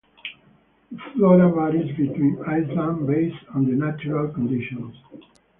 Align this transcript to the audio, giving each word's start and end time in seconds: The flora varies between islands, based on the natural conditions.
The 0.91 0.97
flora 1.13 1.53
varies 1.53 1.95
between 1.95 2.41
islands, 2.47 3.05
based 3.05 3.45
on 3.53 3.65
the 3.65 3.73
natural 3.73 4.29
conditions. 4.33 4.95